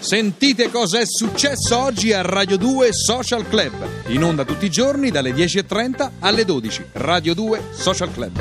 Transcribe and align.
Sentite 0.00 0.70
cosa 0.70 0.98
è 0.98 1.04
successo 1.04 1.78
oggi 1.78 2.14
a 2.14 2.22
Radio 2.22 2.56
2 2.56 2.90
Social 2.90 3.46
Club. 3.46 4.06
In 4.06 4.24
onda 4.24 4.46
tutti 4.46 4.64
i 4.64 4.70
giorni 4.70 5.10
dalle 5.10 5.30
10.30 5.32 6.12
alle 6.20 6.46
12. 6.46 6.86
Radio 6.92 7.34
2 7.34 7.68
Social 7.72 8.10
Club. 8.10 8.40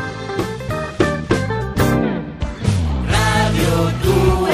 Radio 3.06 3.92
2 4.02 4.52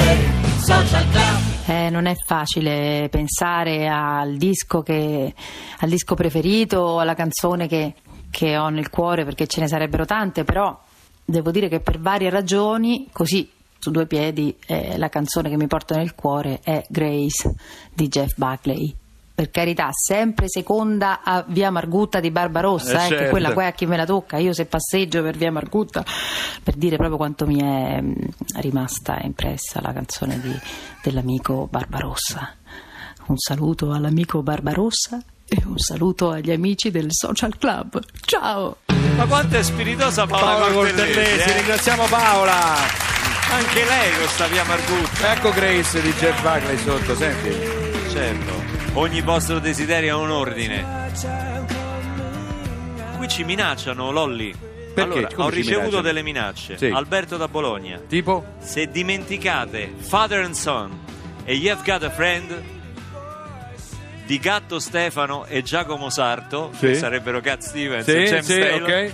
Social 0.58 1.08
Club. 1.10 1.68
Eh, 1.68 1.90
non 1.90 2.06
è 2.06 2.14
facile 2.26 3.06
pensare 3.08 3.88
al 3.88 4.36
disco, 4.36 4.82
che, 4.82 5.32
al 5.78 5.88
disco 5.88 6.16
preferito, 6.16 6.98
alla 6.98 7.14
canzone 7.14 7.68
che, 7.68 7.94
che 8.32 8.58
ho 8.58 8.68
nel 8.68 8.90
cuore, 8.90 9.24
perché 9.24 9.46
ce 9.46 9.60
ne 9.60 9.68
sarebbero 9.68 10.06
tante, 10.06 10.42
però 10.42 10.76
devo 11.24 11.52
dire 11.52 11.68
che 11.68 11.78
per 11.78 12.00
varie 12.00 12.30
ragioni, 12.30 13.08
così 13.12 13.48
su 13.78 13.90
due 13.90 14.06
piedi, 14.06 14.56
eh, 14.66 14.96
la 14.98 15.08
canzone 15.08 15.48
che 15.48 15.56
mi 15.56 15.66
porta 15.66 15.96
nel 15.96 16.14
cuore 16.14 16.60
è 16.62 16.84
Grace 16.88 17.54
di 17.92 18.08
Jeff 18.08 18.32
Buckley. 18.36 18.94
Per 19.36 19.50
carità, 19.50 19.90
sempre 19.92 20.46
seconda 20.48 21.20
a 21.22 21.44
Via 21.46 21.70
Margutta 21.70 22.20
di 22.20 22.30
Barbarossa, 22.30 23.02
Eh, 23.02 23.04
eh, 23.04 23.08
che 23.08 23.14
certo. 23.16 23.30
quella 23.30 23.52
qua 23.52 23.64
è 23.64 23.66
a 23.66 23.72
chi 23.72 23.84
me 23.84 23.98
la 23.98 24.06
tocca. 24.06 24.38
Io 24.38 24.54
se 24.54 24.64
passeggio 24.64 25.22
per 25.22 25.36
Via 25.36 25.52
Margutta, 25.52 26.02
per 26.62 26.74
dire 26.74 26.96
proprio 26.96 27.18
quanto 27.18 27.46
mi 27.46 27.60
è 27.60 28.00
mh, 28.00 28.14
rimasta 28.60 29.18
impressa 29.22 29.82
la 29.82 29.92
canzone 29.92 30.40
di- 30.40 30.58
dell'amico 31.02 31.68
Barbarossa. 31.70 32.54
Un 33.26 33.36
saluto 33.36 33.92
all'amico 33.92 34.42
Barbarossa 34.42 35.20
e 35.46 35.62
un 35.66 35.76
saluto 35.78 36.30
agli 36.30 36.50
amici 36.50 36.90
del 36.90 37.08
Social 37.10 37.58
Club. 37.58 38.00
Ciao! 38.24 38.78
Ma 39.16 39.26
quanto 39.26 39.56
è 39.56 39.62
spiritosa 39.62 40.26
Paola, 40.26 40.44
Paola 40.60 40.72
Cortellesi, 40.72 41.48
eh? 41.50 41.56
ringraziamo 41.58 42.04
Paola. 42.06 43.15
Anche 43.50 43.84
lei 43.84 44.12
con 44.18 44.26
sta 44.28 44.46
via 44.48 44.64
Margutta. 44.64 45.32
Ecco 45.34 45.50
Grace 45.52 46.00
di 46.02 46.12
Jeff 46.14 46.40
Buckley 46.42 46.76
sotto, 46.78 47.14
senti. 47.14 47.50
Certo, 48.10 48.62
ogni 48.94 49.20
vostro 49.22 49.58
desiderio 49.60 50.16
ha 50.16 50.20
un 50.20 50.30
ordine. 50.30 50.84
Qui 53.16 53.28
ci 53.28 53.44
minacciano, 53.44 54.10
Lolli. 54.10 54.54
allora, 54.96 55.26
Come 55.28 55.44
ho 55.44 55.48
ricevuto 55.48 55.76
minacciano? 55.78 56.02
delle 56.02 56.22
minacce. 56.22 56.76
Sì. 56.76 56.86
Alberto 56.86 57.36
da 57.36 57.48
Bologna. 57.48 58.00
Tipo? 58.06 58.44
Se 58.58 58.88
dimenticate 58.90 59.92
Father 59.98 60.42
and 60.42 60.54
Son 60.54 60.98
e 61.44 61.54
You've 61.54 61.82
Got 61.84 62.02
a 62.02 62.10
Friend 62.10 62.62
di 64.26 64.38
Gatto 64.40 64.80
Stefano 64.80 65.44
e 65.46 65.62
Giacomo 65.62 66.10
Sarto, 66.10 66.72
Sì. 66.74 66.86
che 66.88 66.94
sarebbero 66.96 67.40
Cat 67.40 67.60
Stevens 67.62 68.08
e 68.08 68.26
Sì, 68.26 68.32
James 68.32 68.44
sì, 68.46 68.58
Taylor, 68.58 68.90
ok. 68.90 69.12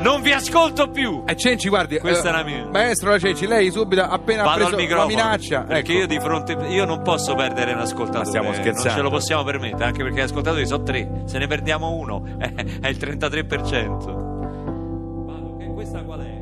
Non 0.00 0.22
vi 0.22 0.32
ascolto 0.32 0.88
più. 0.90 1.22
E 1.26 1.36
Cenci, 1.36 1.68
guardi. 1.68 1.98
Questa 1.98 2.28
eh, 2.28 2.32
è 2.32 2.36
la 2.36 2.44
mia. 2.44 2.68
Maestro 2.70 3.10
la 3.10 3.18
Cenci, 3.18 3.46
lei 3.46 3.70
subito 3.70 4.02
appena 4.02 4.42
ha 4.42 4.44
Vado 4.44 4.68
preso 4.74 4.92
al 4.92 4.98
la 4.98 5.06
minaccia. 5.06 5.62
perché 5.62 5.92
ecco. 5.92 6.00
io 6.00 6.06
di 6.06 6.20
fronte 6.20 6.52
io 6.68 6.84
non 6.84 7.02
posso 7.02 7.34
perdere 7.34 7.72
un 7.72 7.80
ascoltatore 7.80 8.18
Ma 8.18 8.24
stiamo 8.24 8.46
non 8.50 8.54
scherzando. 8.56 8.90
ce 8.96 9.02
lo 9.02 9.10
possiamo 9.10 9.42
permettere 9.44 9.84
anche 9.84 10.02
perché 10.02 10.20
gli 10.20 10.24
ascoltatori 10.24 10.66
sono 10.66 10.82
tre 10.82 11.22
se 11.26 11.38
ne 11.38 11.46
perdiamo 11.46 11.90
uno 11.92 12.24
eh, 12.40 12.52
è 12.80 12.88
il 12.88 12.96
33% 12.96 15.26
Vado, 15.26 15.56
che- 15.58 15.66
questa 15.72 16.02
qual 16.02 16.20
è? 16.20 16.38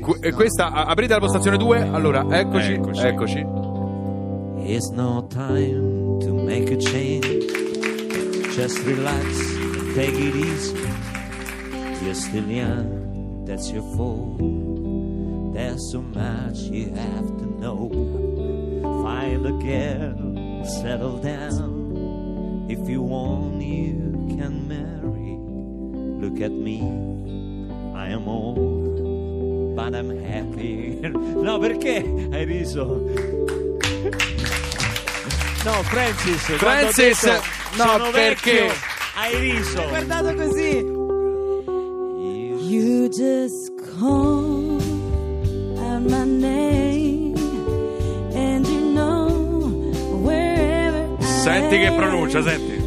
Qu- 0.00 0.18
e 0.20 0.32
questa, 0.32 0.72
aprite 0.72 1.12
la 1.12 1.20
postazione 1.20 1.56
2. 1.56 1.88
Allora, 1.92 2.26
eccoci. 2.28 2.72
Eccoci. 2.72 3.06
Eccoci. 3.06 3.46
It's 4.64 4.88
no 4.90 5.26
time 5.28 6.18
to 6.18 6.34
make 6.34 6.72
a 6.72 6.76
change 6.76 7.38
just 8.54 8.84
relax 8.84 9.22
take 9.94 10.18
it 10.18 10.34
easy 10.34 10.91
you're 12.02 12.14
still 12.14 12.48
young 12.48 13.44
that's 13.46 13.70
your 13.70 13.82
fault 13.96 14.38
there's 15.54 15.90
so 15.92 16.00
much 16.02 16.58
you 16.70 16.86
have 16.94 17.26
to 17.38 17.46
know 17.60 17.88
find 19.04 19.46
a 19.46 19.52
girl 19.52 20.64
settle 20.64 21.18
down 21.18 22.66
if 22.68 22.88
you 22.88 23.00
want 23.02 23.62
you 23.62 24.26
can 24.36 24.66
marry 24.66 25.36
look 26.22 26.40
at 26.40 26.50
me 26.50 26.80
I 27.94 28.08
am 28.08 28.26
old 28.28 29.76
but 29.76 29.94
I'm 29.94 30.10
happy 30.18 30.98
no 31.46 31.58
perché 31.58 32.02
hai 32.32 32.44
riso 32.44 33.00
No, 35.64 35.80
Francis, 35.84 36.42
Francis, 36.56 37.22
detto, 37.24 37.42
no, 37.76 37.84
sono 37.84 38.10
perché? 38.10 38.52
vecchio, 38.52 38.74
hai 39.14 39.38
riso. 39.38 39.86
Guardato 39.88 40.34
così! 40.34 41.01
Just 43.14 43.70
call 43.98 44.80
out 45.78 46.02
my 46.02 46.24
name, 46.24 47.36
and 48.32 48.66
you 48.66 48.94
know 48.94 49.28
wherever 50.24 51.18
I 51.20 51.22
Senti 51.22 51.78
che 51.78 51.92
pronuncia, 51.94 52.42
senti. 52.42 52.81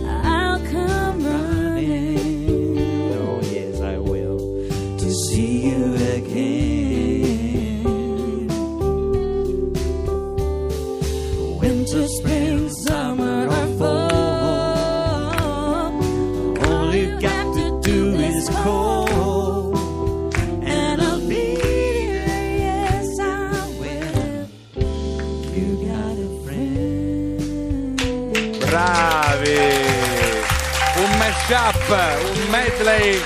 Mashup, 31.35 31.89
un 32.33 32.49
medley 32.49 33.21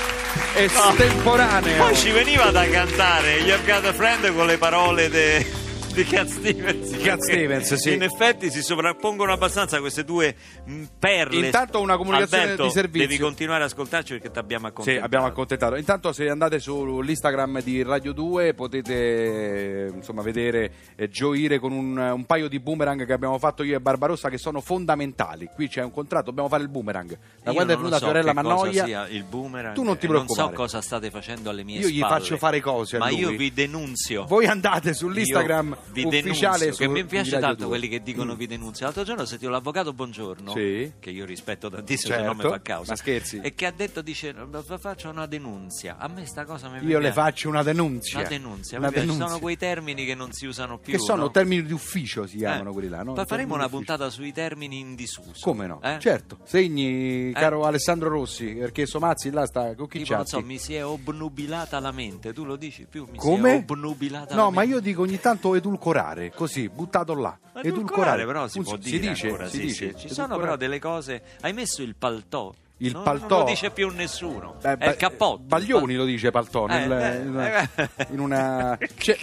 estemporaneo. 0.54 1.76
Poi 1.76 1.94
ci 1.96 2.10
veniva 2.10 2.50
da 2.50 2.68
cantare 2.68 3.38
You've 3.38 3.64
Got 3.64 3.84
a 3.86 3.92
Friend 3.92 4.34
con 4.34 4.46
le 4.46 4.58
parole 4.58 5.08
de- 5.08 5.46
di 5.92 6.04
Cat 6.04 6.26
Stevens. 6.28 6.96
Cat 7.02 7.20
Stevens, 7.20 7.74
sì. 7.74 7.94
In 7.94 8.02
effetti 8.02 8.50
si 8.50 8.62
sovrappongono 8.62 9.32
abbastanza 9.32 9.78
queste 9.80 10.04
due 10.04 10.34
mh, 10.64 10.82
perle. 10.98 11.46
Intanto 11.46 11.80
una 11.80 11.96
comunicazione 11.96 12.42
Alberto, 12.42 12.64
di 12.64 12.70
servizio. 12.70 13.08
Devi 13.08 13.18
continuare 13.20 13.64
ad 13.64 13.70
ascoltarci 13.70 14.12
perché 14.14 14.30
ti 14.30 14.38
abbiamo 14.38 14.66
Sì, 14.66 14.70
accontentato. 14.72 15.04
abbiamo 15.06 15.26
accontentato. 15.26 15.76
Intanto 15.76 16.12
se 16.12 16.28
andate 16.28 16.58
sull'Instagram 16.60 17.60
di 17.62 17.82
Radio 17.82 18.12
2 18.12 18.54
potete 18.54 19.86
eh, 19.86 19.90
insomma 19.94 20.22
vedere 20.22 20.72
e 20.96 21.08
gioire 21.08 21.58
con 21.58 21.72
un, 21.72 21.96
un 21.96 22.24
paio 22.24 22.48
di 22.48 22.60
boomerang 22.60 23.04
che 23.04 23.12
abbiamo 23.12 23.38
fatto 23.38 23.62
io 23.62 23.76
e 23.76 23.80
Barbarossa 23.80 24.28
che 24.28 24.38
sono 24.38 24.60
fondamentali. 24.60 25.48
Qui 25.52 25.68
c'è 25.68 25.82
un 25.82 25.90
contratto, 25.90 26.26
dobbiamo 26.26 26.48
fare 26.48 26.62
il 26.62 26.68
boomerang. 26.68 27.08
Da 27.42 27.50
Io 27.50 27.52
quando 27.54 27.72
è 27.72 27.76
venuta 27.76 27.98
so 27.98 28.04
Fiorella 28.04 28.32
Mannoia 28.32 29.08
il 29.08 29.24
boomerang 29.24 29.74
tu 29.74 29.82
non 29.82 29.96
ti 29.98 30.06
e 30.06 30.08
Non 30.08 30.16
preoccupare. 30.24 30.48
so 30.50 30.54
cosa 30.54 30.80
state 30.80 31.10
facendo 31.10 31.50
alle 31.50 31.64
mie 31.64 31.80
Io 31.80 31.88
gli 31.88 31.98
spalle. 31.98 32.14
faccio 32.20 32.36
fare 32.36 32.60
cose 32.60 32.98
Ma 32.98 33.08
lui. 33.08 33.18
io 33.18 33.30
vi 33.30 33.52
denunzio. 33.52 34.24
voi 34.26 34.46
andate 34.46 34.94
sull'Instagram 34.94 35.68
Io 35.70 35.79
vi 35.92 36.04
ufficiale 36.04 36.58
denunzio, 36.58 36.86
che 36.86 36.88
mi 36.92 37.04
piace 37.04 37.38
tanto 37.38 37.56
2. 37.62 37.66
quelli 37.68 37.88
che 37.88 38.02
dicono 38.02 38.34
vi 38.34 38.46
denunzio. 38.46 38.84
L'altro 38.86 39.02
giorno 39.04 39.22
ho 39.22 39.26
sentito 39.26 39.50
l'avvocato 39.50 39.92
Buongiorno, 39.92 40.52
Sì. 40.52 40.92
che 40.98 41.10
io 41.10 41.24
rispetto 41.24 41.68
tantissimo, 41.70 42.14
se 42.14 42.20
no 42.22 42.26
Certo, 42.32 42.42
mi 42.46 42.50
fa 42.54 42.60
causa. 42.62 42.90
ma 42.92 42.96
scherzi. 42.96 43.40
E 43.42 43.54
che 43.54 43.66
ha 43.66 43.72
detto, 43.72 44.00
dice, 44.02 44.34
faccio 44.78 45.08
una 45.10 45.26
denunzia. 45.26 45.96
A 45.98 46.08
me 46.08 46.26
sta 46.26 46.44
cosa 46.44 46.68
mi 46.68 46.78
Io 46.78 46.98
le 46.98 47.10
piace. 47.10 47.12
faccio 47.12 47.48
una 47.48 47.62
denunzia. 47.62 48.18
Una 48.20 48.28
denunzia, 48.28 48.78
Una 48.78 48.88
piace. 48.90 49.04
denunzia. 49.06 49.26
sono 49.28 49.40
quei 49.40 49.56
termini 49.56 50.04
che 50.04 50.14
non 50.14 50.32
si 50.32 50.46
usano 50.46 50.78
più. 50.78 50.92
che 50.92 50.98
sono 50.98 51.22
no? 51.22 51.30
termini 51.30 51.62
di 51.64 51.72
ufficio 51.72 52.26
si 52.26 52.36
Eh. 52.36 52.38
chiamano 52.38 52.72
quelli 52.72 52.88
là, 52.88 53.02
no? 53.02 53.12
Poi 53.14 53.26
faremo 53.26 53.54
una 53.54 53.68
puntata 53.68 54.08
sui 54.10 54.32
termini 54.32 54.78
in 54.78 54.94
disuso. 54.94 55.32
Come 55.40 55.66
no? 55.66 55.80
Eh? 55.82 55.98
Certo, 56.00 56.38
segni, 56.44 57.32
caro 57.32 57.64
Alessandro 57.64 58.08
Rossi, 58.08 58.46
perché 58.54 58.86
Somazzi 58.86 59.30
là 59.30 59.46
sta 59.46 59.74
con 59.74 59.86
chi 59.88 59.98
Tipo, 60.00 60.14
non 60.16 60.26
so, 60.26 60.40
mi 60.40 60.58
si 60.58 60.74
è 60.74 60.84
obnubilata 60.84 61.78
la 61.80 61.92
mente, 61.92 62.32
tu 62.32 62.44
lo 62.44 62.56
dici 62.56 62.86
più? 62.88 63.04
Mi 63.04 63.18
si 63.18 63.26
Come? 63.26 63.52
è 63.54 63.64
obnubilata 63.68 64.34
la 64.34 64.42
No, 64.42 64.50
ma 64.50 64.60
mente. 64.60 64.74
io 64.74 64.80
dico 64.80 65.02
ogni 65.02 65.18
tanto 65.20 65.54
edulcorare, 65.70 66.32
così, 66.32 66.68
buttato 66.68 67.14
là. 67.14 67.38
Ma 67.54 67.62
edulcorare 67.62 68.24
però 68.26 68.48
si 68.48 68.58
Un- 68.58 68.64
può 68.64 68.74
si 68.80 68.90
dire 68.90 69.08
dice, 69.10 69.26
ancora, 69.28 69.48
si 69.48 69.56
sì, 69.58 69.62
dice. 69.66 69.88
sì. 69.90 69.96
Ci 70.08 70.08
sono 70.08 70.26
Edulcorare. 70.26 70.40
però 70.40 70.56
delle 70.56 70.78
cose. 70.80 71.22
Hai 71.42 71.52
messo 71.52 71.82
il 71.82 71.94
paltò 71.94 72.52
il 72.80 72.92
non, 72.92 73.02
paltò. 73.02 73.38
Non 73.38 73.38
lo 73.44 73.50
dice 73.50 73.70
più 73.70 73.88
nessuno. 73.90 74.56
Beh, 74.60 74.76
è 74.76 74.88
il 74.88 74.96
cappotto. 74.96 75.42
Baglioni 75.44 75.94
lo 75.94 76.04
dice 76.04 76.30
paltò. 76.30 76.66
Eh, 76.66 76.86
nel, 76.86 76.92
eh, 76.92 77.68
eh, 77.74 77.88
eh, 77.96 78.06
in 78.10 78.20
una. 78.20 78.78
C'è, 78.78 79.16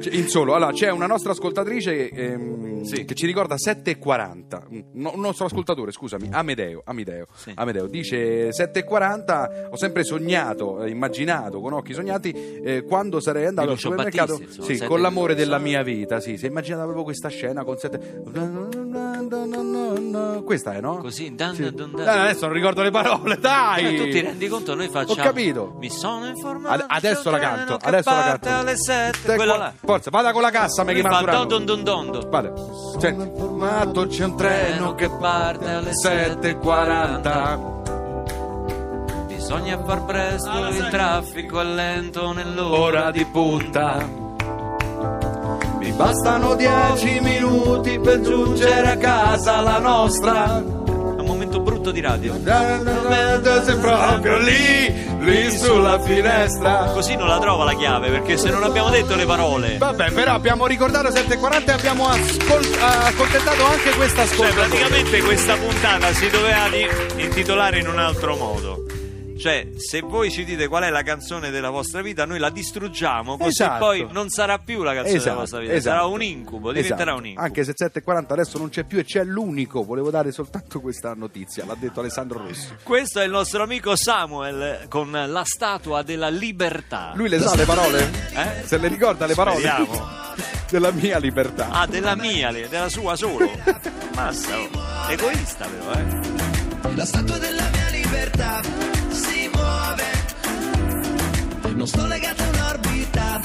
c'è, 0.00 0.10
in 0.12 0.28
solo. 0.28 0.54
Allora, 0.54 0.72
c'è 0.72 0.90
una 0.90 1.06
nostra 1.06 1.32
ascoltatrice 1.32 2.10
ehm, 2.10 2.82
sì. 2.82 3.04
che 3.04 3.14
ci 3.14 3.26
ricorda 3.26 3.56
7,40. 3.56 4.84
No, 4.92 5.12
un 5.14 5.20
nostro 5.20 5.46
ascoltatore, 5.46 5.90
scusami, 5.90 6.28
Amedeo. 6.30 6.82
Amedeo, 6.84 7.26
sì. 7.34 7.52
Amedeo 7.54 7.86
dice 7.86 8.50
7,40. 8.50 9.70
Ho 9.70 9.76
sempre 9.76 10.04
sognato, 10.04 10.82
eh, 10.82 10.90
immaginato 10.90 11.60
con 11.60 11.72
occhi 11.72 11.94
sognati, 11.94 12.30
eh, 12.30 12.84
quando 12.84 13.20
sarei 13.20 13.46
andato 13.46 13.70
al 13.72 13.78
supermercato. 13.78 14.40
Sì, 14.48 14.78
con 14.84 15.00
l'amore 15.00 15.34
della 15.34 15.58
mia 15.58 15.82
vita. 15.82 16.20
Sì, 16.20 16.36
si 16.36 16.46
è 16.46 16.48
immaginata 16.48 16.84
proprio 16.84 17.04
questa 17.04 17.28
scena 17.28 17.64
con 17.64 17.76
7. 17.76 18.22
Questa 20.44 20.72
è, 20.74 20.80
no? 20.80 20.98
Così, 20.98 21.34
dan, 21.34 21.54
Sì. 21.54 21.62
dan, 21.72 21.90
dan. 21.94 22.06
Eh, 22.06 22.10
adesso 22.20 22.44
non 22.46 22.54
ricordo 22.54 22.82
le 22.82 22.90
parole, 22.90 23.36
dai! 23.38 23.96
Tu 23.96 24.04
ti 24.04 24.20
rendi 24.20 24.48
conto? 24.48 24.74
Noi 24.74 24.88
facciamo. 24.88 25.22
capito. 25.22 25.74
Mi 25.78 25.90
sono 25.90 26.26
informato. 26.26 26.82
Ad- 26.82 26.84
adesso 26.88 27.30
la 27.30 27.38
canto, 27.38 27.78
adesso 27.80 28.10
la 28.10 28.22
canto. 28.22 28.48
alle 28.48 28.76
sette, 28.76 29.18
Te- 29.24 29.34
quella 29.36 29.56
là. 29.56 29.72
Forza, 29.84 30.10
vada 30.10 30.32
con 30.32 30.42
la 30.42 30.50
cassa, 30.50 30.84
mi 30.84 30.94
chiama 30.94 31.10
fa 31.10 31.18
Turano. 31.20 31.44
don 31.44 31.64
don 31.64 31.82
don 31.82 32.10
don. 32.10 32.28
Vale. 32.28 32.52
Senti. 32.98 33.30
Formato 33.36 34.06
c'è 34.06 34.24
un 34.24 34.36
treno 34.36 34.94
che 34.94 35.08
parte 35.10 35.68
alle 35.70 35.92
7.40 35.92 37.72
Bisogna 39.26 39.82
far 39.84 40.04
presto, 40.04 40.68
il 40.68 40.88
traffico 40.90 41.60
è 41.60 41.64
lento 41.64 42.32
nell'ora 42.32 42.80
ora 42.80 43.10
di 43.10 43.18
di 43.18 43.24
punta. 43.26 44.22
Bastano 45.96 46.54
dieci 46.56 47.20
minuti 47.20 47.98
per 48.00 48.20
giungere 48.20 48.90
a 48.90 48.96
casa 48.96 49.60
la 49.60 49.78
nostra. 49.78 50.58
È 50.58 51.20
un 51.20 51.24
momento 51.24 51.60
brutto 51.60 51.90
di 51.92 52.00
radio. 52.00 52.34
Sei 52.42 53.76
proprio 53.78 54.38
lì, 54.38 54.92
lì 55.20 55.50
sulla 55.56 56.00
finestra. 56.00 56.90
Così 56.92 57.14
non 57.14 57.28
la 57.28 57.38
trova 57.38 57.64
la 57.64 57.74
chiave, 57.74 58.10
perché 58.10 58.36
se 58.36 58.50
non 58.50 58.64
abbiamo 58.64 58.90
detto 58.90 59.14
le 59.14 59.24
parole. 59.24 59.78
Vabbè, 59.78 60.10
però 60.10 60.32
abbiamo 60.34 60.66
ricordato 60.66 61.08
7.40 61.08 61.68
e 61.68 61.72
abbiamo 61.72 62.08
ascol- 62.08 62.76
accontentato 62.80 63.64
anche 63.64 63.90
questa 63.90 64.24
Cioè, 64.26 64.32
ascolta. 64.32 64.54
praticamente 64.54 65.22
questa 65.22 65.54
puntata 65.56 66.12
si 66.12 66.28
doveva 66.28 66.66
intitolare 67.16 67.78
in 67.78 67.86
un 67.88 67.98
altro 67.98 68.36
modo. 68.36 68.83
Cioè, 69.44 69.72
se 69.76 70.00
voi 70.00 70.30
ci 70.30 70.42
dite 70.42 70.68
qual 70.68 70.84
è 70.84 70.88
la 70.88 71.02
canzone 71.02 71.50
della 71.50 71.68
vostra 71.68 72.00
vita, 72.00 72.24
noi 72.24 72.38
la 72.38 72.48
distruggiamo, 72.48 73.36
così 73.36 73.50
Esatto. 73.50 73.84
poi 73.84 74.06
non 74.10 74.30
sarà 74.30 74.56
più 74.56 74.82
la 74.82 74.94
canzone 74.94 75.10
della 75.10 75.20
Esatto, 75.20 75.38
vostra 75.38 75.58
vita, 75.58 75.72
esatto. 75.74 75.96
sarà 75.96 76.06
un 76.08 76.22
incubo, 76.22 76.72
diventerà 76.72 77.02
Esatto. 77.02 77.18
un 77.18 77.26
incubo. 77.26 77.44
Anche 77.46 77.64
se 77.64 77.74
7.40 77.76 78.24
adesso 78.32 78.56
non 78.56 78.70
c'è 78.70 78.84
più 78.84 78.98
e 79.00 79.04
c'è 79.04 79.22
l'unico. 79.22 79.84
Volevo 79.84 80.08
dare 80.10 80.32
soltanto 80.32 80.80
questa 80.80 81.12
notizia, 81.12 81.66
l'ha 81.66 81.76
detto 81.78 82.00
Alessandro 82.00 82.38
Rossi. 82.38 82.68
Questo 82.82 83.20
è 83.20 83.24
il 83.24 83.30
nostro 83.32 83.62
amico 83.62 83.94
Samuel 83.96 84.86
con 84.88 85.10
la 85.10 85.42
statua 85.44 86.00
della 86.02 86.30
libertà. 86.30 87.12
Lui 87.14 87.28
le 87.28 87.38
sa 87.38 87.54
le 87.54 87.66
parole? 87.66 88.10
Eh? 88.34 88.62
Se 88.66 88.78
le 88.78 88.88
ricorda 88.88 89.26
le 89.26 89.34
parole? 89.34 89.58
Speriamo. 89.58 90.08
Della 90.70 90.90
mia 90.90 91.18
libertà. 91.18 91.68
Ah, 91.68 91.86
della 91.86 92.16
mia, 92.16 92.50
le- 92.50 92.66
della 92.70 92.88
sua 92.88 93.14
solo. 93.14 93.48
Massa, 94.16 94.58
oh. 94.58 95.10
egoista 95.10 95.66
però, 95.66 95.92
eh. 95.92 96.94
La 96.96 97.04
statua 97.04 97.36
della 97.36 97.68
mia 97.70 97.88
libertà. 97.90 98.93
Non 101.84 101.92
sto 101.92 102.06
legato 102.06 102.42
a 102.42 102.46
un'orbita. 102.46 103.40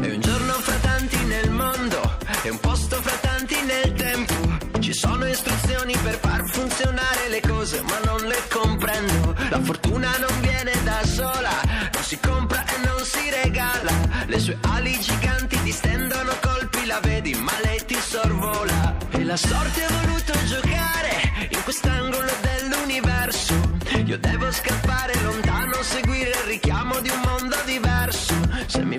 È 0.00 0.10
un 0.14 0.20
giorno 0.20 0.52
fra 0.52 0.76
tanti 0.76 1.24
nel 1.24 1.50
mondo, 1.50 2.18
è 2.42 2.50
un 2.50 2.60
posto 2.60 3.02
fra 3.02 3.16
tanti 3.16 3.56
nel 3.62 3.94
tempo. 3.94 4.34
Ci 4.78 4.92
sono 4.92 5.26
istruzioni 5.26 5.96
per 6.04 6.20
far 6.20 6.48
funzionare 6.48 7.28
le 7.30 7.40
cose, 7.40 7.82
ma 7.82 7.98
non 8.04 8.28
le 8.28 8.40
comprendo. 8.48 9.34
La 9.50 9.60
fortuna 9.60 10.16
non 10.18 10.40
viene 10.40 10.70
da 10.84 11.04
sola, 11.04 11.62
non 11.92 12.04
si 12.04 12.16
compra 12.20 12.64
e 12.66 12.86
non 12.86 13.04
si 13.04 13.28
regala. 13.28 13.90
Le 14.26 14.38
sue 14.38 14.56
ali 14.60 14.96
giganti 15.00 15.60
distendono 15.64 16.30
colpi, 16.40 16.86
la 16.86 17.00
vedi, 17.00 17.34
ma 17.34 17.58
lei 17.64 17.84
ti 17.84 17.96
sorvola. 17.96 18.96
E 19.10 19.24
la 19.24 19.36
sorte 19.36 19.82
ha 19.82 19.90
voluto 20.00 20.32
giocare 20.44 21.48
in 21.48 21.60
quest'angolo 21.64 22.30
dell'universo. 22.40 23.72
Io 24.04 24.16
devo 24.18 24.52
scappare 24.52 24.83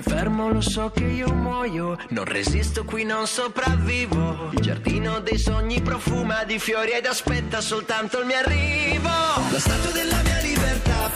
fermo 0.06 0.48
lo 0.50 0.60
so 0.60 0.90
che 0.94 1.04
io 1.04 1.32
muoio, 1.32 1.96
non 2.10 2.24
resisto 2.24 2.84
qui, 2.84 3.04
non 3.04 3.26
sopravvivo. 3.26 4.50
Il 4.52 4.60
giardino 4.60 5.20
dei 5.20 5.38
sogni 5.38 5.80
profuma 5.82 6.44
di 6.44 6.58
fiori 6.58 6.92
ed 6.92 7.06
aspetta 7.06 7.60
soltanto 7.60 8.20
il 8.20 8.26
mio 8.26 8.36
arrivo. 8.36 9.08
La 9.50 9.58
statua 9.58 9.90
della 9.90 10.22
mia 10.22 10.40
libertà 10.40 11.10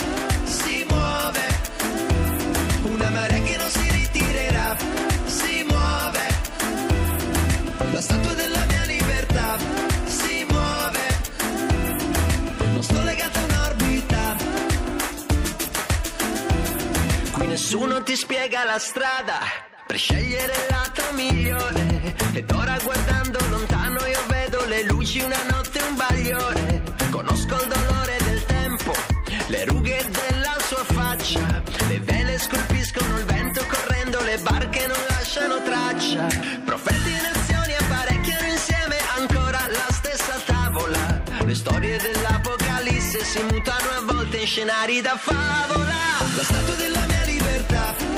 si 0.45 0.85
muove, 0.89 1.47
una 2.83 3.11
marea 3.11 3.41
che 3.43 3.57
non 3.57 3.69
si 3.69 3.91
ritirerà, 3.91 4.77
nessuno 17.51 18.01
ti 18.05 18.15
spiega 18.15 18.63
la 18.63 18.79
strada 18.79 19.41
per 19.85 19.99
scegliere 19.99 20.53
il 20.53 20.67
lato 20.71 21.03
migliore. 21.15 22.15
Ed 22.33 22.49
ora 22.53 22.79
guardando 22.81 23.39
lontano 23.49 24.07
io 24.07 24.23
vedo 24.29 24.65
le 24.67 24.85
luci, 24.85 25.19
una 25.21 25.43
notte, 25.51 25.83
un 25.83 25.97
bagliore. 25.97 26.83
Conosco 27.11 27.55
il 27.61 27.69
dolore 27.69 28.17
del 28.25 28.45
tempo, 28.47 28.93
le 29.49 29.65
rughe 29.65 29.99
della 30.11 30.57
sua 30.61 30.85
faccia. 30.85 31.63
Le 31.89 31.99
vele 31.99 32.39
scolpiscono 32.39 33.19
il 33.19 33.25
vento 33.25 33.67
correndo, 33.67 34.21
le 34.23 34.39
barche 34.39 34.87
non 34.87 35.03
lasciano 35.09 35.61
traccia. 35.61 36.27
Profeti 36.65 37.11
e 37.11 37.21
nazioni 37.21 37.75
apparecchiano 37.75 38.47
insieme 38.47 38.97
ancora 39.19 39.59
la 39.67 39.93
stessa 39.93 40.39
tavola. 40.47 41.21
Le 41.45 41.55
storie 41.57 41.99
dell'apocalisse 41.99 43.25
si 43.25 43.43
mutano 43.43 43.91
a 43.99 44.03
volte 44.13 44.37
in 44.37 44.47
scenari 44.47 45.01
da 45.01 45.17
favola. 45.17 45.99
La 46.37 46.45
statua 46.45 46.75
della 46.75 47.05
mia 47.07 47.20
libertà 47.71 48.10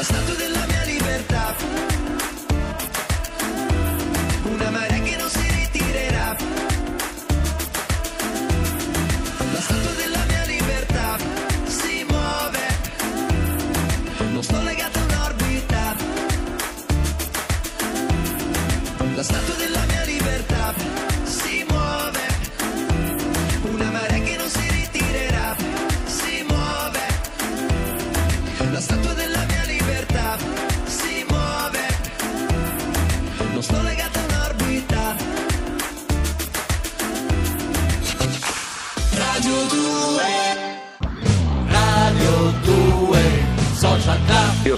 La 0.00 0.06
statua 0.06 0.34
della 0.34 0.59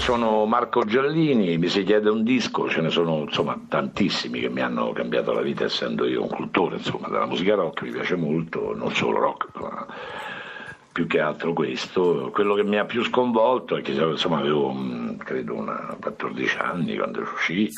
sono 0.03 0.43
Marco 0.43 0.83
Giallini, 0.83 1.57
mi 1.57 1.69
si 1.69 1.83
chiede 1.83 2.09
un 2.09 2.25
disco, 2.25 2.67
ce 2.67 2.81
ne 2.81 2.89
sono 2.89 3.19
insomma 3.19 3.57
tantissimi 3.69 4.41
che 4.41 4.49
mi 4.49 4.59
hanno 4.59 4.91
cambiato 4.91 5.31
la 5.31 5.39
vita 5.39 5.63
essendo 5.63 6.05
io 6.05 6.21
un 6.21 6.27
cultore 6.27 6.75
insomma 6.75 7.07
della 7.07 7.25
musica 7.25 7.55
rock, 7.55 7.83
mi 7.83 7.91
piace 7.91 8.17
molto, 8.17 8.75
non 8.75 8.93
solo 8.93 9.19
rock, 9.19 9.47
ma 9.61 9.87
più 10.91 11.07
che 11.07 11.21
altro 11.21 11.53
questo. 11.53 12.31
Quello 12.33 12.53
che 12.53 12.65
mi 12.65 12.77
ha 12.77 12.83
più 12.83 13.01
sconvolto 13.01 13.77
è 13.77 13.81
che 13.81 13.93
insomma 13.93 14.39
avevo 14.39 14.73
mm, 14.73 15.15
credo 15.19 15.53
una 15.53 15.95
14 15.97 16.57
anni 16.57 16.97
quando 16.97 17.21
uscì, 17.21 17.69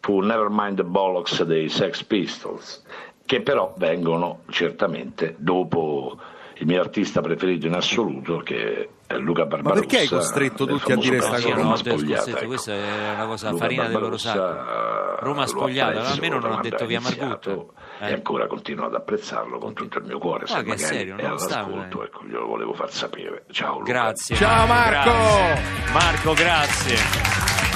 fu 0.00 0.20
Nevermind 0.20 0.76
the 0.76 0.84
Bollocks 0.84 1.42
dei 1.44 1.70
Sex 1.70 2.04
Pistols, 2.04 2.84
che 3.24 3.40
però 3.40 3.72
vengono 3.78 4.40
certamente 4.50 5.36
dopo 5.38 6.18
il 6.58 6.66
mio 6.66 6.82
artista 6.82 7.22
preferito 7.22 7.66
in 7.66 7.72
assoluto 7.72 8.40
che 8.40 8.90
Luca 9.18 9.44
Barbarossa. 9.44 9.80
perché 9.80 9.98
hai 9.98 10.08
costretto 10.08 10.66
tutti 10.66 10.92
a 10.92 10.96
dire 10.96 11.20
sta 11.20 11.30
pezzo 11.32 11.48
cosa? 11.48 11.54
Roma 11.56 11.68
No, 11.70 11.74
te 11.74 11.90
spogliata, 11.90 12.20
scherzetto, 12.22 12.36
ecco. 12.38 12.46
questa 12.46 12.72
è 12.74 13.12
una 13.14 13.26
cosa 13.26 13.50
Luca 13.50 13.62
farina 13.62 13.82
del 13.82 13.92
loro 13.92 14.16
Barbarossa, 14.16 15.16
Roma 15.20 15.40
l'ho 15.42 15.46
spogliata, 15.48 16.08
almeno 16.08 16.38
non 16.38 16.52
ha 16.52 16.60
detto 16.60 16.86
via 16.86 17.00
Margotto. 17.00 17.72
Eh. 18.00 18.08
E 18.08 18.12
ancora 18.14 18.46
continuo 18.46 18.86
ad 18.86 18.94
apprezzarlo 18.94 19.58
con 19.58 19.74
tutto 19.74 19.98
il 19.98 20.04
mio 20.04 20.18
cuore. 20.18 20.46
Se 20.46 20.54
che 20.54 20.60
è 20.60 20.64
magari 20.64 20.82
serio, 20.82 21.16
non 21.16 21.26
all'ascolto, 21.26 22.02
eh. 22.02 22.04
ecco, 22.06 22.24
glielo 22.24 22.46
volevo 22.46 22.72
far 22.72 22.90
sapere. 22.92 23.44
Ciao 23.50 23.78
Luca. 23.80 23.92
Grazie. 23.92 24.36
Ciao, 24.36 24.66
Marco! 24.66 25.10
grazie. 25.10 25.92
Marco, 25.92 26.32
grazie. 26.34 26.94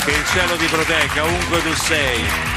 Che 0.04 0.10
il 0.10 0.24
cielo 0.26 0.56
ti 0.56 0.66
protegga 0.66 1.24
ovunque 1.24 1.62
tu 1.62 1.72
sei. 1.74 2.53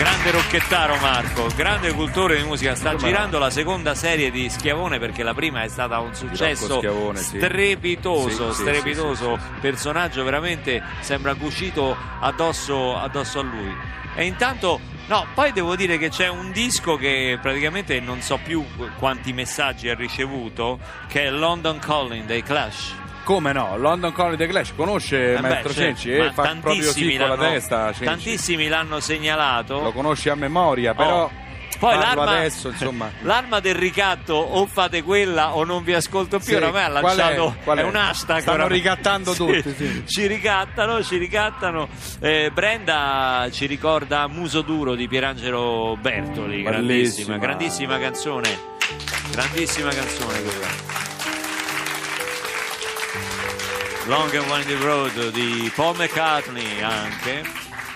Grande 0.00 0.30
rocchettaro 0.30 0.96
Marco, 0.96 1.46
grande 1.54 1.92
cultore 1.92 2.38
di 2.38 2.42
musica. 2.44 2.74
Sta 2.74 2.96
girando 2.96 3.38
la 3.38 3.50
seconda 3.50 3.94
serie 3.94 4.30
di 4.30 4.48
Schiavone 4.48 4.98
perché 4.98 5.22
la 5.22 5.34
prima 5.34 5.62
è 5.62 5.68
stata 5.68 5.98
un 5.98 6.14
successo 6.14 6.80
strepitoso, 7.14 8.50
Sì, 8.54 8.60
strepitoso. 8.62 9.36
sì, 9.36 9.42
sì. 9.42 9.60
Personaggio 9.60 10.24
veramente 10.24 10.82
sembra 11.00 11.34
cucito 11.34 11.94
addosso, 12.20 12.96
addosso 12.96 13.40
a 13.40 13.42
lui. 13.42 13.76
E 14.14 14.24
intanto, 14.24 14.80
no, 15.08 15.26
poi 15.34 15.52
devo 15.52 15.76
dire 15.76 15.98
che 15.98 16.08
c'è 16.08 16.28
un 16.28 16.50
disco 16.50 16.96
che 16.96 17.38
praticamente 17.38 18.00
non 18.00 18.22
so 18.22 18.38
più 18.42 18.64
quanti 18.98 19.34
messaggi 19.34 19.90
ha 19.90 19.94
ricevuto, 19.94 20.78
che 21.08 21.24
è 21.24 21.30
London 21.30 21.78
Calling 21.78 22.24
dei 22.24 22.42
Clash. 22.42 22.94
Come 23.24 23.52
no? 23.52 23.76
London 23.76 24.12
Calling 24.12 24.36
the 24.38 24.46
Clash 24.46 24.72
conosce 24.74 25.34
Eh 25.34 25.40
Maestro 25.40 25.72
certo, 25.72 26.00
Cenci? 26.00 26.10
ma 26.18 26.26
Eh, 26.26 26.32
fa 26.32 26.56
proprio 26.60 26.90
sì 26.90 27.16
con 27.16 27.28
la 27.28 27.36
testa. 27.36 27.84
Cenci. 27.92 28.04
Tantissimi 28.04 28.66
l'hanno 28.68 28.98
segnalato. 29.00 29.80
Lo 29.82 29.92
conosci 29.92 30.28
a 30.28 30.34
memoria, 30.34 30.94
però. 30.94 31.24
Oh. 31.24 31.48
Poi 31.78 31.96
l'arma, 31.96 32.22
adesso, 32.24 32.68
insomma. 32.68 33.10
l'arma 33.22 33.58
del 33.60 33.74
ricatto 33.74 34.34
o 34.34 34.66
fate 34.66 35.02
quella 35.02 35.54
o 35.54 35.64
non 35.64 35.82
vi 35.82 35.94
ascolto 35.94 36.36
più. 36.38 36.48
Sì, 36.48 36.54
Oramai 36.54 36.82
ha 36.84 36.90
qual 37.00 37.02
è? 37.16 37.16
lanciato 37.16 37.54
Qual 37.64 37.78
è? 37.78 37.82
un 37.84 37.96
hashtag. 37.96 38.40
Stanno 38.40 38.56
oramai. 38.58 38.76
ricattando 38.76 39.32
Sì, 39.32 39.38
tutti, 39.38 39.74
sì. 39.76 40.02
Ci 40.06 40.26
ricattano, 40.26 41.02
ci 41.02 41.16
ricattano. 41.16 41.88
Eh, 42.20 42.50
Brenda 42.52 43.48
ci 43.50 43.64
ricorda 43.66 44.26
Muso 44.26 44.60
Duro 44.60 44.94
di 44.94 45.08
Pierangelo 45.08 45.96
Bertoli. 45.98 46.62
Grandissima, 46.62 47.38
grandissima 47.38 47.98
canzone. 47.98 48.58
Grandissima 49.30 49.88
canzone 49.90 50.42
quella. 50.42 51.09
Long 54.10 54.34
and 54.34 54.50
Winding 54.50 54.82
Road 54.82 55.30
di 55.30 55.70
Paul 55.72 55.94
McCartney 55.96 56.80
anche 56.82 57.42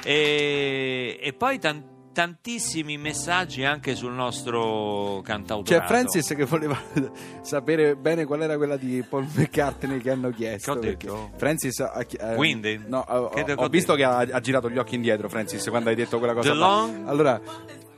e, 0.04 1.18
e 1.20 1.32
poi 1.32 1.58
tan- 1.58 1.82
tantissimi 2.12 2.96
messaggi 2.96 3.64
anche 3.64 3.96
sul 3.96 4.12
nostro 4.12 5.20
cantautorato 5.24 5.82
C'è 5.82 5.84
Francis 5.88 6.28
che 6.36 6.44
voleva 6.44 6.80
sapere 7.42 7.96
bene 7.96 8.26
qual 8.26 8.42
era 8.42 8.56
quella 8.56 8.76
di 8.76 9.04
Paul 9.08 9.26
McCartney 9.34 9.98
che 9.98 10.10
hanno 10.10 10.30
chiesto. 10.30 10.72
Che 10.74 10.78
ho 10.78 10.80
detto? 10.80 11.30
Francis 11.36 11.80
ha 11.80 12.04
chi- 12.04 12.16
eh, 12.16 12.34
Quindi? 12.36 12.80
No, 12.86 13.04
ho, 13.08 13.14
ho- 13.24 13.54
ho 13.56 13.68
visto 13.68 13.96
detto? 13.96 14.08
che 14.08 14.30
ha, 14.30 14.36
ha 14.36 14.40
girato 14.40 14.70
gli 14.70 14.78
occhi 14.78 14.94
indietro 14.94 15.28
Francis 15.28 15.66
quando 15.68 15.88
hai 15.90 15.96
detto 15.96 16.18
quella 16.18 16.34
cosa. 16.34 16.50
The 16.52 16.54
long- 16.56 17.08
Allora, 17.08 17.40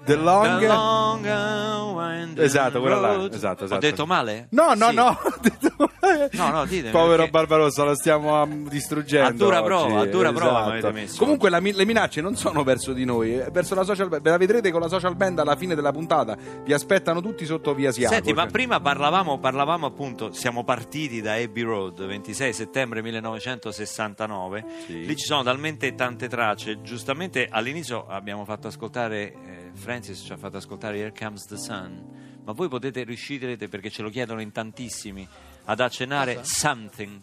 The 0.07 0.17
Long. 0.17 0.61
The 0.61 0.67
long 0.69 1.27
and 1.27 2.39
Esatto, 2.39 2.81
quella 2.81 3.01
là, 3.01 3.15
road. 3.15 3.35
esatto, 3.35 3.63
ho 3.63 3.67
esatto. 3.67 3.81
detto 3.81 4.07
male? 4.07 4.47
No, 4.51 4.75
no, 4.75 4.89
Sì. 4.91 4.95
no. 4.95 5.19
No, 6.33 6.51
no, 6.51 6.65
ditemi, 6.65 6.93
Povero 6.93 7.17
perché- 7.17 7.31
Barbarossa, 7.31 7.83
lo 7.83 7.95
stiamo 7.95 8.41
um, 8.43 8.69
distruggendo. 8.69 9.29
A 9.29 9.33
dura 9.33 9.59
oggi, 9.59 9.67
prova, 9.67 10.01
a 10.01 10.07
dura 10.07 10.33
prova 10.33 10.51
esatto. 10.59 10.71
avete 10.71 10.93
messo. 10.93 11.19
Comunque 11.19 11.51
la 11.51 11.59
le 11.59 11.85
minacce 11.85 12.21
non 12.21 12.37
sono 12.37 12.63
verso 12.63 12.93
di 12.93 13.05
noi, 13.05 13.35
è 13.35 13.51
verso 13.51 13.75
la 13.75 13.83
social 13.83 14.09
band. 14.09 14.23
Ve 14.23 14.31
la 14.31 14.37
vedrete 14.37 14.71
con 14.71 14.81
la 14.81 14.89
social 14.89 15.17
band 15.17 15.41
alla 15.41 15.57
fine 15.57 15.75
della 15.75 15.91
puntata. 15.91 16.37
Vi 16.65 16.73
aspettano 16.73 17.21
tutti 17.21 17.45
sotto 17.45 17.75
via 17.75 17.91
Siago. 17.91 18.15
Senti, 18.15 18.33
ma 18.33 18.43
cioè. 18.43 18.51
prima 18.53 18.81
parlavamo, 18.81 19.39
parlavamo 19.39 19.87
appunto, 19.87 20.33
siamo 20.33 20.63
partiti 20.65 21.21
da 21.21 21.35
Abbey 21.35 21.63
Road, 21.65 22.07
26 22.07 22.53
settembre 22.53 23.03
1969. 23.03 24.65
Sì. 24.87 25.05
Lì 25.07 25.17
ci 25.17 25.25
sono 25.27 25.43
talmente 25.43 25.95
tante 25.97 26.29
tracce. 26.29 26.81
Giustamente 26.83 27.49
all'inizio 27.51 28.07
abbiamo 28.09 28.45
fatto 28.45 28.69
ascoltare, 28.69 29.33
eh, 29.33 29.37
Francis 29.77 30.23
ci 30.25 30.33
ha 30.33 30.37
fatto 30.37 30.57
ascoltare 30.57 30.99
Here 30.99 31.13
Comes 31.17 31.45
the 31.47 31.57
Sun. 31.57 32.25
Ma 32.45 32.53
voi 32.53 32.69
potete 32.69 33.03
riuscirete, 33.03 33.69
perché 33.69 33.91
ce 33.91 34.03
lo 34.03 34.09
chiedono 34.09 34.41
in 34.41 34.53
tantissimi, 34.53 35.27
ad 35.65 35.81
accennare 35.81 36.41
Something. 36.43 37.21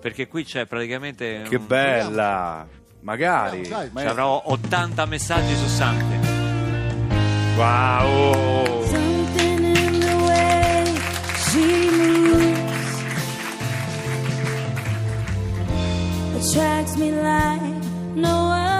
Perché 0.00 0.28
qui 0.28 0.44
c'è 0.44 0.66
praticamente. 0.66 1.42
Che 1.48 1.56
un- 1.56 1.66
bella! 1.66 2.66
Magari. 3.00 3.64
Ci 3.64 3.72
avrò 4.04 4.42
80 4.44 5.06
messaggi 5.06 5.54
su 5.54 5.66
Something. 5.66 6.26
Wow! 7.56 8.84
Something 8.86 9.76
in 9.76 10.00
the 10.00 10.14
way 10.14 10.84
she 11.50 11.90
moves 11.90 13.04
attracts 16.36 16.96
me 16.96 17.10
like 17.10 17.84
no 18.14 18.52
other 18.52 18.77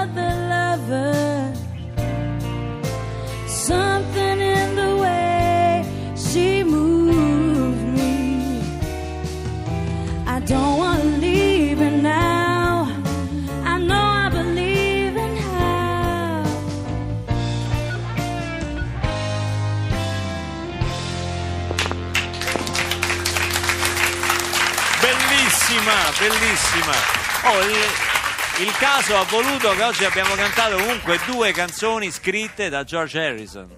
Bellissima. 26.17 26.91
Oh, 27.45 27.59
il, 27.61 28.65
il 28.65 28.71
caso 28.77 29.17
ha 29.17 29.23
voluto 29.23 29.71
che 29.75 29.83
oggi 29.83 30.03
abbiamo 30.03 30.33
cantato 30.35 30.75
comunque 30.77 31.19
due 31.25 31.51
canzoni 31.51 32.11
scritte 32.11 32.67
da 32.69 32.83
George 32.83 33.19
Harrison. 33.19 33.77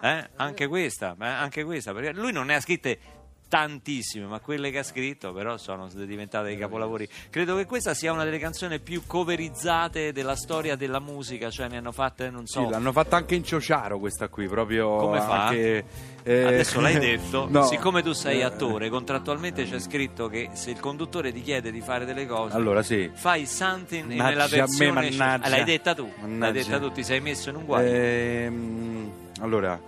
Eh? 0.00 0.30
Anche 0.36 0.66
questa, 0.68 1.16
anche 1.18 1.64
questa, 1.64 1.92
perché 1.92 2.12
lui 2.12 2.32
non 2.32 2.46
ne 2.46 2.54
ha 2.54 2.60
scritte 2.60 2.98
tantissime, 3.48 4.26
ma 4.26 4.40
quelle 4.40 4.70
che 4.70 4.78
ha 4.78 4.82
scritto 4.82 5.32
però 5.32 5.56
sono 5.56 5.88
diventate 5.92 6.46
dei 6.48 6.56
capolavori. 6.56 7.08
Credo 7.30 7.56
che 7.56 7.64
questa 7.64 7.94
sia 7.94 8.12
una 8.12 8.24
delle 8.24 8.38
canzoni 8.38 8.80
più 8.80 9.02
coverizzate 9.06 10.12
della 10.12 10.34
storia 10.36 10.74
della 10.76 10.98
musica, 11.00 11.48
cioè 11.50 11.68
ne 11.68 11.76
hanno 11.78 11.92
fatte, 11.92 12.28
non 12.30 12.46
so, 12.46 12.64
Sì, 12.64 12.70
l'hanno 12.70 12.92
fatta 12.92 13.16
anche 13.16 13.34
in 13.34 13.44
Ciociaro 13.44 13.98
questa 13.98 14.28
qui, 14.28 14.48
proprio 14.48 14.96
Come 14.96 15.20
fa? 15.20 15.46
anche, 15.46 15.84
eh, 16.24 16.42
Adesso 16.44 16.80
l'hai 16.80 16.98
detto, 17.00 17.46
no. 17.48 17.64
siccome 17.66 18.02
tu 18.02 18.12
sei 18.12 18.40
Eh, 18.40 18.44
attore, 18.44 18.88
contrattualmente 18.88 19.64
c'è 19.64 19.78
scritto 19.78 20.28
che 20.28 20.50
se 20.54 20.70
il 20.70 20.80
conduttore 20.80 21.32
ti 21.32 21.40
chiede 21.42 21.70
di 21.70 21.80
fare 21.80 22.04
delle 22.04 22.26
cose, 22.26 22.56
Allora 22.56 22.82
sì. 22.82 23.08
fai 23.14 23.46
something 23.46 24.06
Mannaggia 24.08 24.28
nella 24.28 24.42
me, 24.50 24.56
versione 24.56 25.10
mannaggia. 25.10 25.46
Eh, 25.46 25.50
l'hai 25.50 25.64
detta 25.64 25.94
tu 25.94 26.02
l'hai 26.02 26.28
Mannaggia. 26.28 26.52
detta 26.52 26.78
tu 26.80 26.90
ti 26.92 27.04
sei 27.04 27.20
messo 27.20 27.48
in 27.50 27.56
un 27.56 27.64
guaio 27.64 27.88
Ehm, 27.90 29.10
allora, 29.40 29.80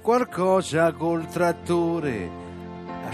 qualcosa 0.00 0.92
col 0.92 1.26
trattore 1.28 2.42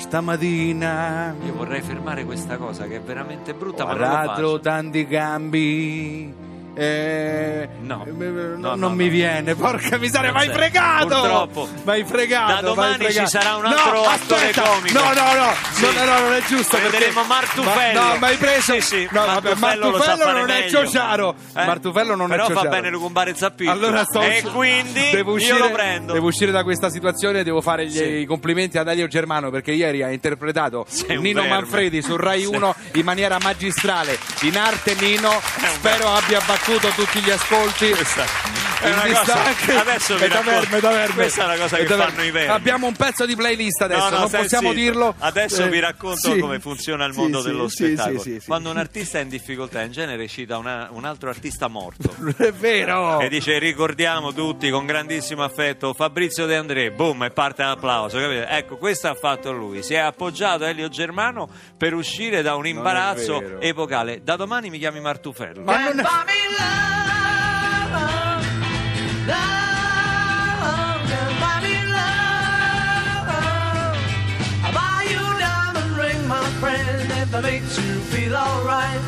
stamattina. 0.01 1.35
io 1.45 1.55
vorrei 1.55 1.83
fermare 1.83 2.25
questa 2.25 2.57
cosa 2.57 2.87
che 2.87 2.97
è 2.97 3.01
veramente 3.01 3.55
brutta 3.55 3.85
Ho 3.85 3.97
ma 3.97 4.37
non 4.37 4.61
tanti 4.61 5.07
cambi. 5.07 6.49
Eh, 6.75 7.69
No. 7.81 8.05
eh, 8.07 8.11
No, 8.11 8.57
non 8.75 8.79
no, 8.79 8.89
mi 8.91 9.05
no. 9.07 9.11
viene, 9.11 9.55
porca 9.55 9.97
miseria, 9.99 10.31
Non 10.31 10.39
m'hai 10.39 10.49
c'è. 10.49 10.53
fregato! 10.55 11.07
Purtroppo. 11.07 11.69
M'hai 11.85 12.05
fregato! 12.05 12.53
Da 12.55 12.61
domani 12.61 12.95
fregato. 13.05 13.21
ci 13.21 13.27
sarà 13.27 13.57
un 13.57 13.63
No, 13.63 13.69
altro 13.69 14.05
attore 14.05 14.49
aspetta! 14.49 14.63
comico. 14.69 14.99
No, 14.99 15.13
no, 15.13 15.35
no, 15.35 15.53
Sì. 15.73 15.83
no, 15.85 15.91
no, 15.93 16.05
no, 16.05 16.19
non 16.21 16.33
è 16.35 16.43
giusto. 16.43 16.77
Prenderemo 16.77 17.13
perché- 17.13 17.29
Martufello. 17.29 18.01
Ma, 18.01 18.13
no, 18.13 18.17
ma 18.19 18.27
hai 18.29 18.37
preso. 18.37 18.73
Sì, 18.73 18.81
sì, 18.81 19.09
no, 19.11 19.25
vabbè, 19.27 19.55
Martufello 19.55 19.91
lo 19.91 20.03
sa 20.03 20.17
fare 20.17 20.41
non 20.41 20.51
è 20.51 20.61
meglio. 20.61 20.69
Ciociaro. 20.85 21.35
Eh? 21.57 21.65
Martufello 21.65 22.15
non 22.15 22.29
Però 22.29 22.43
è 22.45 22.47
fa 22.47 22.53
Ciociaro. 22.55 22.71
bene 22.71 22.91
Lucumbare 22.91 23.35
Zappitto. 23.35 23.71
Allora 23.71 24.05
sto 24.05 24.21
e 24.23 24.43
quindi 24.53 25.11
devo 25.11 25.33
uscire, 25.33 25.57
io 25.57 25.65
lo 25.65 25.71
prendo 25.71 26.13
Devo 26.13 26.27
uscire 26.29 26.51
da 26.53 26.63
questa 26.63 26.91
situazione 26.91 27.41
e 27.41 27.45
devo 27.45 27.61
fare 27.61 27.87
gli, 27.87 27.97
Sì. 27.97 28.05
i 28.05 28.25
complimenti 28.27 28.79
ad 28.79 28.89
Elio 28.89 29.07
Germano 29.09 29.51
perché 29.51 29.73
ieri 29.73 30.03
ha 30.03 30.11
interpretato 30.11 30.85
Sei 30.89 31.19
Nino. 31.19 31.45
Manfredi 31.47 32.03
su 32.03 32.17
Rai 32.17 32.45
1 32.45 32.75
in 32.93 33.05
maniera 33.05 33.39
magistrale. 33.43 34.19
In 34.43 34.57
arte 34.57 34.95
Nino, 35.01 35.41
spero 35.75 36.13
abbia 36.13 36.39
battuto 36.47 36.59
tutti 36.95 37.21
gli 37.21 37.31
ascolti. 37.31 38.60
Cosa- 38.81 39.45
anche- 39.45 39.75
adesso 39.77 40.17
vi 40.17 40.27
racconto- 40.29 40.89
verme, 40.91 41.15
questa 41.15 41.43
è 41.43 41.45
una 41.47 41.57
cosa 41.57 41.77
che 41.77 41.87
fanno 41.87 42.23
i 42.23 42.31
vermi. 42.31 42.53
Abbiamo 42.53 42.87
un 42.87 42.95
pezzo 42.97 43.27
di 43.27 43.37
playlist 43.37 43.83
adesso, 43.83 44.05
No, 44.05 44.11
no, 44.11 44.19
non 44.21 44.31
possiamo 44.31 44.69
zitto. 44.71 44.81
dirlo. 44.81 45.15
Adesso 45.19 45.65
Eh, 45.65 45.69
vi 45.69 45.81
racconto 45.81 46.33
sì. 46.33 46.39
come 46.39 46.61
funziona 46.61 47.05
il 47.05 47.13
mondo 47.15 47.41
sì, 47.41 47.47
dello 47.47 47.69
sì, 47.69 47.77
spettacolo. 47.85 48.21
sì, 48.21 48.33
sì, 48.35 48.41
sì. 48.41 48.47
Quando 48.47 48.71
un 48.71 48.77
artista 48.77 49.19
è 49.19 49.23
in 49.23 49.29
difficoltà, 49.29 49.83
in 49.83 49.93
genere 49.93 50.27
cita 50.29 50.59
una- 50.59 50.89
un 50.91 51.05
altro 51.05 51.29
artista 51.29 51.69
morto. 51.69 52.15
È 52.37 52.53
vero. 52.53 53.21
E 53.21 53.29
dice 53.29 53.59
ricordiamo 53.59 54.33
tutti 54.33 54.71
con 54.71 54.87
grandissimo 54.87 55.43
affetto 55.45 55.93
Fabrizio 55.95 56.47
De 56.47 56.57
André, 56.57 56.91
boom, 56.91 57.25
e 57.25 57.31
parte 57.31 57.63
l'applauso, 57.63 58.19
capite? 58.19 58.47
Ecco, 58.47 58.77
questo 58.77 59.09
ha 59.09 59.15
fatto 59.15 59.53
lui, 59.53 59.83
si 59.83 59.95
è 59.95 59.99
appoggiato 59.99 60.65
a 60.65 60.69
Elio 60.69 60.89
Germano 60.89 61.49
per 61.77 61.95
uscire 61.95 62.43
da 62.43 62.55
un 62.55 62.67
imbarazzo 62.67 63.61
epocale. 63.61 64.23
Da 64.23 64.37
domani 64.37 64.71
mi 64.71 64.79
chiami 64.79 65.01
Martufello. 65.01 65.63
Ma 65.63 65.91
non 65.93 66.05
that 77.43 77.43
makes 77.43 77.79
you 77.79 77.95
feel 78.13 78.35
alright. 78.35 79.01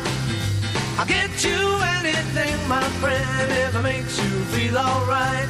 I'll 0.99 1.07
get 1.07 1.45
you 1.45 1.61
anything, 1.99 2.57
my 2.69 2.83
friend, 3.01 3.51
if 3.51 3.75
it 3.75 3.83
makes 3.83 4.19
you 4.23 4.31
feel 4.55 4.79
alright. 4.79 5.49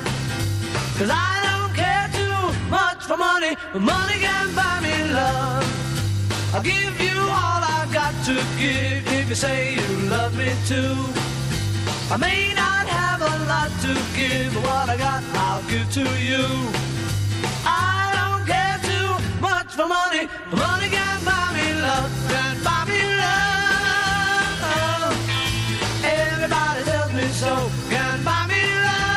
Cause 0.99 1.11
I 1.13 1.33
don't 1.47 1.75
care 1.75 2.09
too 2.19 2.71
much 2.71 3.05
for 3.05 3.17
money, 3.17 3.57
but 3.73 3.83
money 3.83 4.19
can 4.19 4.55
buy 4.55 4.81
me 4.81 5.13
love. 5.13 6.55
I'll 6.55 6.63
give 6.63 7.01
you 7.01 7.19
all 7.21 7.63
I've 7.77 7.93
got 7.93 8.15
to 8.27 8.35
give 8.59 9.07
if 9.13 9.29
you 9.29 9.35
say 9.35 9.75
you 9.75 9.87
love 10.09 10.37
me 10.37 10.51
too. 10.67 10.97
I 12.11 12.17
may 12.17 12.55
not 12.55 12.72
lot 13.47 13.71
to 13.81 13.95
give, 14.17 14.55
what 14.57 14.89
I 14.89 14.97
got 14.97 15.23
I'll 15.35 15.63
give 15.69 15.91
to 15.93 16.05
you. 16.21 16.45
I 17.65 18.13
don't 18.19 18.45
care 18.47 18.79
too 18.91 19.11
much 19.41 19.75
for 19.75 19.87
money, 19.87 20.29
money 20.51 20.89
can 20.89 21.25
buy 21.25 21.51
me 21.57 21.75
love, 21.81 22.11
can 22.29 22.57
buy 22.63 22.85
me 22.91 23.03
love. 23.25 24.63
Everybody 26.05 26.83
tells 26.85 27.13
me 27.13 27.27
so, 27.43 27.71
can 27.91 28.23
buy 28.25 28.47
me 28.53 28.63
love. 28.87 29.13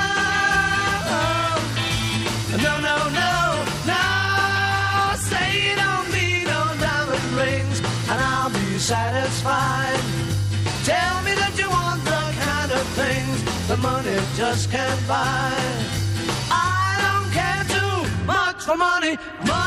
No, 2.65 2.73
no, 2.87 2.97
no, 3.21 3.31
no. 3.91 4.03
Say 5.29 5.47
you 5.69 5.75
don't 5.75 6.07
need 6.11 6.45
no 6.45 6.61
diamond 6.79 7.27
rings, 7.39 7.79
and 8.09 8.19
I'll 8.21 8.49
be 8.49 8.77
satisfied. 8.79 9.99
Tell 10.83 11.21
me 11.23 11.33
that 11.41 11.53
you 11.57 11.69
want 11.69 12.03
the 12.05 12.21
kind 12.45 12.71
of 12.71 12.85
things 12.99 13.44
that 13.67 13.79
money 13.79 14.15
just 14.35 14.71
can't 14.71 15.07
buy. 15.07 15.51
I 16.51 16.97
don't 17.03 17.31
care 17.33 17.63
too 17.75 18.25
much 18.25 18.63
for 18.63 18.77
money. 18.77 19.17
Money 19.45 19.64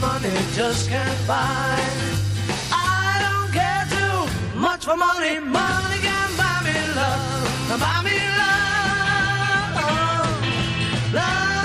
that 0.00 0.22
money 0.22 0.34
just 0.54 0.88
can't 0.88 1.26
buy. 1.26 1.80
I 2.72 3.18
don't 3.24 3.52
care 3.52 3.86
too 3.90 4.58
much 4.58 4.84
for 4.84 4.96
money. 4.96 5.40
Money 5.40 5.98
can 6.00 6.36
buy 6.36 6.60
me 6.64 6.74
love. 6.94 7.80
Buy 7.80 8.02
me 8.04 8.18
love. 8.38 9.84
Love. 11.12 11.55